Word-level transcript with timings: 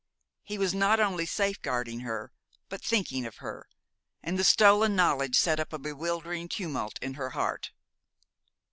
He 0.41 0.57
was 0.57 0.73
not 0.73 0.99
only 0.99 1.27
safeguarding 1.27 1.99
her, 1.99 2.31
but 2.69 2.81
thinking 2.83 3.23
of 3.27 3.35
her, 3.35 3.67
and 4.23 4.39
the 4.39 4.43
stolen 4.43 4.95
knowledge 4.95 5.35
set 5.35 5.59
up 5.59 5.71
a 5.73 5.77
bewildering 5.77 6.49
tumult 6.49 6.97
in 7.03 7.13
her 7.13 7.29
heart. 7.37 7.69